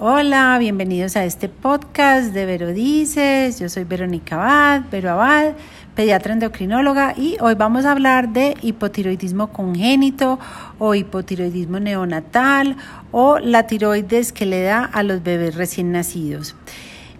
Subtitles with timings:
[0.00, 3.58] Hola, bienvenidos a este podcast de Vero Dices.
[3.58, 5.54] Yo soy Verónica Abad, Vero Abad,
[5.96, 10.38] pediatra endocrinóloga y hoy vamos a hablar de hipotiroidismo congénito
[10.78, 12.76] o hipotiroidismo neonatal
[13.10, 16.54] o la tiroides que le da a los bebés recién nacidos.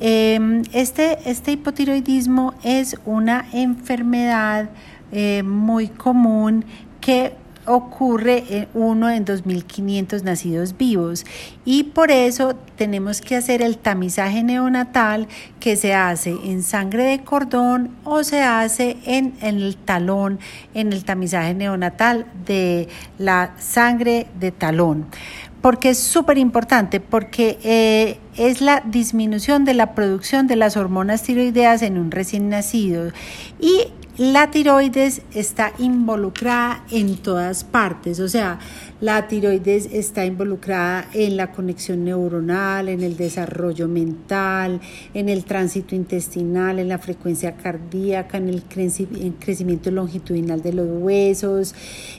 [0.00, 4.68] Em, este, este hipotiroidismo es una enfermedad
[5.12, 6.64] eh, muy común
[7.00, 7.36] que
[7.66, 11.24] ocurre en uno en 2.500 nacidos vivos
[11.64, 15.28] y por eso tenemos que hacer el tamizaje neonatal
[15.60, 20.38] que se hace en sangre de cordón o se hace en, el talón,
[20.74, 22.88] en el tamizaje neonatal de
[23.18, 25.06] la sangre de talón
[25.64, 31.22] porque es súper importante, porque eh, es la disminución de la producción de las hormonas
[31.22, 33.12] tiroideas en un recién nacido.
[33.58, 38.60] Y la tiroides está involucrada en todas partes, o sea,
[39.00, 44.80] la tiroides está involucrada en la conexión neuronal, en el desarrollo mental,
[45.14, 51.74] en el tránsito intestinal, en la frecuencia cardíaca, en el crecimiento longitudinal de los huesos.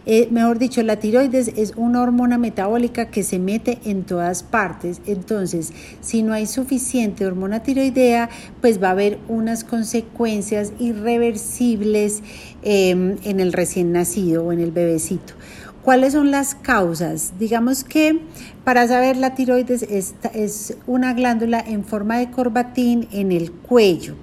[0.06, 5.02] Eh, mejor dicho, la tiroides es una hormona metabólica que se mete en todas partes.
[5.06, 11.85] Entonces, si no hay suficiente hormona tiroidea, pues va a haber unas consecuencias irreversibles
[12.64, 15.34] em, en el recién nacido o en el bebecito.
[15.84, 17.34] ¿Cuáles son las causas?
[17.38, 18.20] Digamos que
[18.64, 24.16] para saber la tiroides es, es una glándula en forma de corbatín en el cuello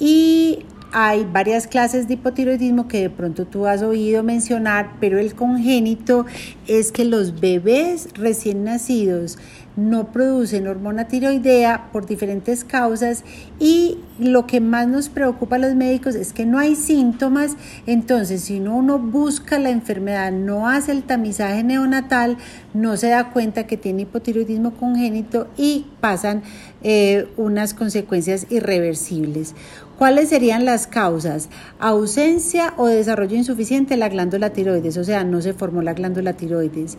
[0.00, 5.34] y hay varias clases de hipotiroidismo que de pronto tú has oído mencionar, pero el
[5.34, 6.26] congénito
[6.66, 9.38] es que los bebés recién nacidos
[9.76, 13.24] no producen hormona tiroidea por diferentes causas
[13.60, 18.42] y lo que más nos preocupa a los médicos es que no hay síntomas, entonces
[18.42, 22.38] si uno busca la enfermedad, no hace el tamizaje neonatal,
[22.72, 26.42] no se da cuenta que tiene hipotiroidismo congénito y pasan
[26.82, 29.54] eh, unas consecuencias irreversibles.
[29.98, 31.48] ¿Cuáles serían las causas?
[31.78, 36.34] Ausencia o desarrollo insuficiente de la glándula tiroides, o sea, no se formó la glándula
[36.34, 36.98] tiroides.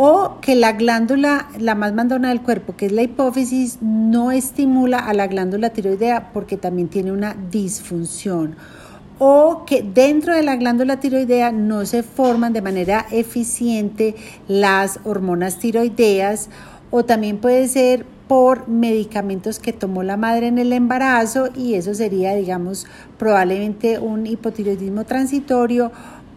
[0.00, 5.00] O que la glándula, la más mandona del cuerpo, que es la hipófisis, no estimula
[5.00, 8.54] a la glándula tiroidea porque también tiene una disfunción.
[9.18, 14.14] O que dentro de la glándula tiroidea no se forman de manera eficiente
[14.46, 16.48] las hormonas tiroideas.
[16.92, 21.94] O también puede ser por medicamentos que tomó la madre en el embarazo y eso
[21.94, 22.86] sería, digamos,
[23.18, 25.90] probablemente un hipotiroidismo transitorio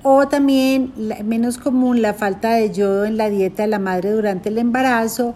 [0.03, 4.50] o también menos común la falta de yodo en la dieta de la madre durante
[4.50, 5.35] el embarazo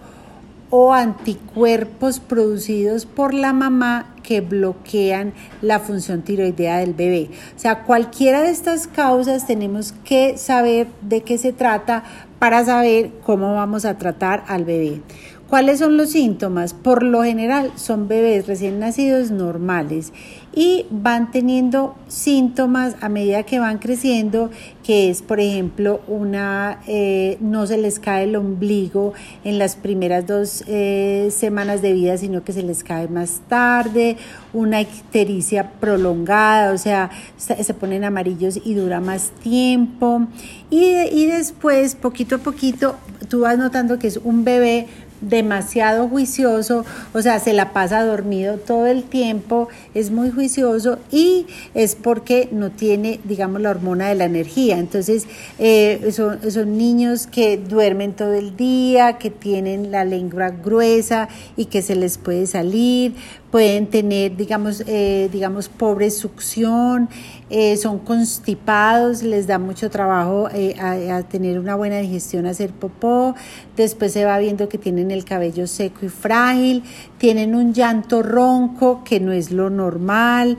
[0.70, 7.30] o anticuerpos producidos por la mamá que bloquean la función tiroidea del bebé.
[7.56, 12.04] O sea, cualquiera de estas causas tenemos que saber de qué se trata
[12.40, 15.02] para saber cómo vamos a tratar al bebé.
[15.50, 16.74] ¿Cuáles son los síntomas?
[16.74, 20.12] Por lo general son bebés recién nacidos normales
[20.56, 24.50] y van teniendo síntomas a medida que van creciendo,
[24.84, 29.14] que es, por ejemplo, una eh, no se les cae el ombligo
[29.44, 34.18] en las primeras dos eh, semanas de vida, sino que se les cae más tarde,
[34.52, 40.26] una ictericia prolongada, o sea, se ponen amarillos y dura más tiempo.
[40.72, 42.96] Y, y después, poquito a poquito,
[43.30, 44.88] tú vas notando que es un bebé
[45.30, 51.48] demasiado juicioso, o sea, se la pasa dormido todo el tiempo, es muy juicioso y
[51.74, 54.78] es porque no tiene, digamos, la hormona de la energía.
[54.78, 55.26] Entonces,
[55.60, 61.82] eh, son, niños que duermen todo el día, que tienen la lengua gruesa y que
[61.82, 63.16] se les puede salir,
[63.52, 67.08] pueden tener, digamos, eh, digamos pobre succión,
[67.50, 73.36] eh, son constipados, les da mucho trabajo eh, a, tener una buena digestión, hacer popó,
[73.78, 76.84] después se va viendo que tienen el cabello seco y frágil,
[77.18, 80.58] tienen un llanto ronco que no es lo normal,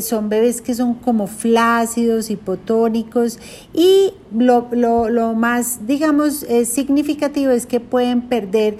[0.00, 3.38] son bebés que son como flácidos, hipotónicos
[3.72, 8.78] y lo, lo, lo más, digamos, significativo es que pueden perder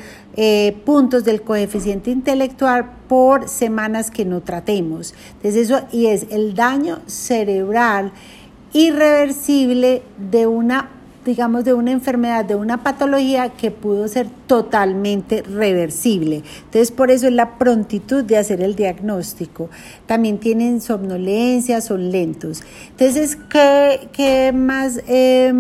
[0.85, 5.15] puntos del coeficiente intelectual por semanas que no tratemos.
[5.37, 8.13] Entonces eso y es el daño cerebral
[8.73, 10.91] irreversible de una
[11.27, 16.43] digamos, de una enfermedad, de una patología que pudo ser totalmente reversible.
[16.65, 19.69] Entonces, por eso es la prontitud de hacer el diagnóstico.
[20.07, 22.63] También tienen somnolencia, son lentos.
[22.91, 25.53] Entonces, ¿qué, qué más, eh,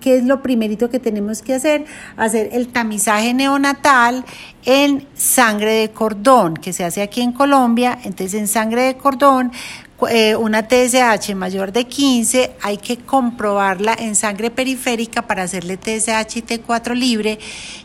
[0.00, 1.84] qué es lo primerito que tenemos que hacer?
[2.16, 4.24] Hacer el tamizaje neonatal
[4.64, 7.98] en sangre de cordón, que se hace aquí en Colombia.
[8.04, 9.52] Entonces, en sangre de cordón
[10.08, 16.36] eh, una TSH mayor de 15, hay que comprobarla en sangre periférica para hacerle TSH
[16.36, 17.38] y T4 libre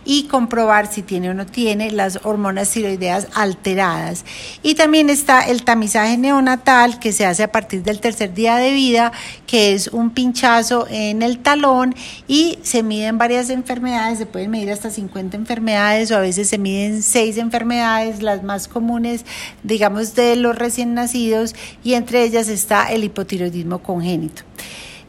[0.06, 4.26] y comprobar si tiene o no tiene las hormonas tiroideas alteradas.
[4.64, 8.72] Y también está el tamizaje neonatal que se hace a partir del tercer día de
[8.72, 9.12] vida,
[9.46, 11.94] que es un pinchazo en el talón
[12.28, 16.58] y se miden varias enfermedades, se pueden medir hasta 50 enfermedades o a veces se
[16.58, 19.26] miden 6 enfermedades, las más comunes,
[19.64, 24.44] digamos, de los recién nacidos y ellas está el hipotiroidismo congénito.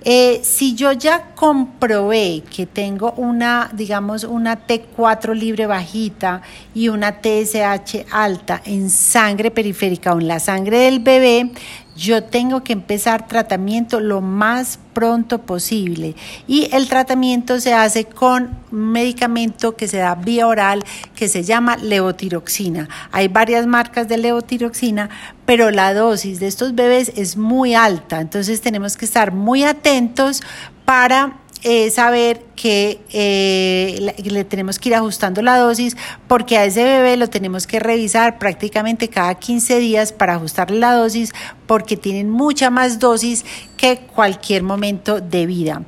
[0.04, 6.40] Eh, si yo ya comprobé que tengo una, digamos, una T4 libre bajita
[6.72, 11.50] y una TSH alta en sangre periférica o en la sangre del bebé,
[11.98, 16.14] yo tengo que empezar tratamiento lo más pronto posible
[16.46, 20.84] y el tratamiento se hace con un medicamento que se da vía oral
[21.16, 22.88] que se llama levotiroxina.
[23.10, 25.10] Hay varias marcas de levotiroxina,
[25.44, 30.42] pero la dosis de estos bebés es muy alta, entonces tenemos que estar muy atentos
[30.88, 36.82] para eh, saber que eh, le tenemos que ir ajustando la dosis porque a ese
[36.82, 41.32] bebé lo tenemos que revisar prácticamente cada 15 días para ajustarle la dosis
[41.66, 43.44] porque tienen mucha más dosis
[43.76, 45.82] que cualquier momento de vida.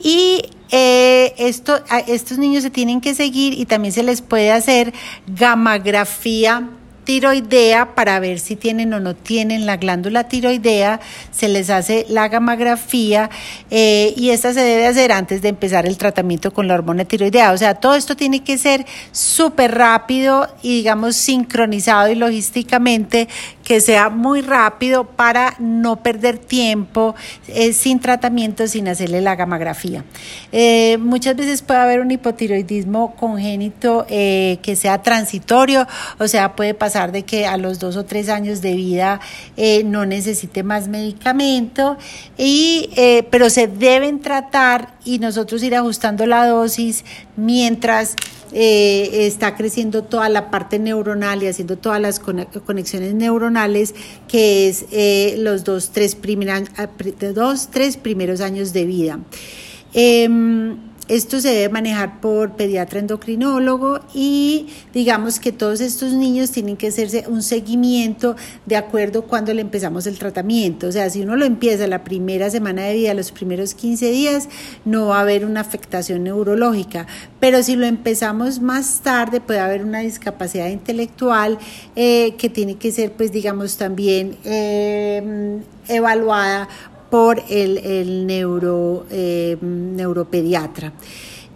[0.00, 4.94] Y eh, esto, estos niños se tienen que seguir y también se les puede hacer
[5.26, 6.70] gamografía
[7.08, 11.00] tiroidea para ver si tienen o no tienen la glándula tiroidea,
[11.30, 13.30] se les hace la gamografía
[13.70, 17.52] eh, y esta se debe hacer antes de empezar el tratamiento con la hormona tiroidea.
[17.52, 23.26] O sea, todo esto tiene que ser súper rápido y digamos sincronizado y logísticamente
[23.68, 27.14] que sea muy rápido para no perder tiempo
[27.48, 30.04] eh, sin tratamiento, sin hacerle la gamografía.
[30.52, 35.86] Eh, muchas veces puede haber un hipotiroidismo congénito que sea transitorio,
[36.18, 39.20] o sea, puede pasar de que a los dos o tres años de vida
[39.56, 41.98] eh, no necesite más medicamento,
[42.38, 47.04] y, eh, pero se deben tratar y nosotros ir ajustando la dosis
[47.36, 48.14] mientras
[48.52, 53.94] eh, está creciendo toda la parte neuronal y haciendo todas las conexiones neuronales,
[54.28, 54.84] que es
[55.38, 56.16] los dos tres,
[57.34, 59.18] dos, tres primeros años de vida.
[59.94, 60.76] Em,
[61.08, 66.88] esto se debe manejar por pediatra endocrinólogo y digamos que todos estos niños tienen que
[66.88, 70.86] hacerse un seguimiento de acuerdo cuando le empezamos el tratamiento.
[70.86, 74.48] O sea, si uno lo empieza la primera semana de vida, los primeros 15 días,
[74.84, 77.06] no va a haber una afectación neurológica.
[77.40, 81.58] Pero si lo empezamos más tarde, puede haber una discapacidad intelectual
[81.96, 85.58] eh, que tiene que ser, pues digamos, también eh,
[85.88, 86.68] evaluada
[87.10, 90.92] por el, el neuro, eh, neuropediatra.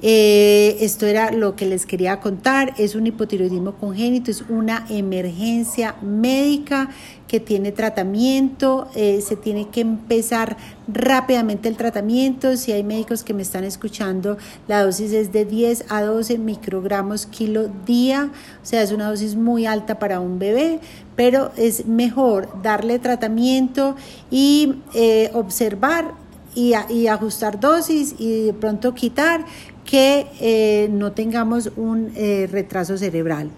[0.05, 2.75] Eh, esto era lo que les quería contar.
[2.77, 6.91] Es un hipotiroidismo congénito, es una emergencia médica
[7.29, 8.89] que tiene tratamiento.
[8.97, 10.57] Eh, se tiene que empezar
[10.89, 12.57] rápidamente el tratamiento.
[12.57, 17.27] Si hay médicos que me están escuchando, la dosis es de 10 a 12 microgramos
[17.27, 18.31] kilo día.
[18.63, 20.81] O sea, es una dosis muy alta para un bebé,
[21.15, 23.95] pero es mejor darle tratamiento
[24.31, 26.15] y eh, observar
[26.55, 29.47] y, y, ajustar dosis y de pronto quitar
[29.93, 33.51] que eh, no tengamos un eh, retraso cerebral.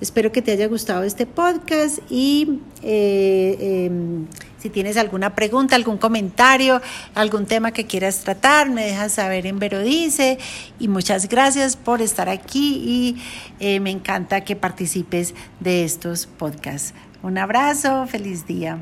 [0.00, 4.26] Espero que te haya gustado este podcast y eh, em,
[4.60, 6.80] si tienes alguna pregunta, algún comentario,
[7.16, 10.38] algún tema que quieras tratar, me dejas saber en Verodice
[10.78, 13.18] y muchas gracias por estar aquí
[13.58, 16.94] y me encanta que participes de estos podcasts.
[17.24, 18.78] Un abrazo, feliz día.